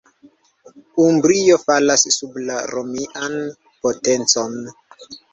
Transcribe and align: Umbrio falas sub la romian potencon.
Umbrio 1.01 1.57
falas 1.63 2.05
sub 2.15 2.39
la 2.45 2.55
romian 2.71 3.35
potencon. 3.83 4.57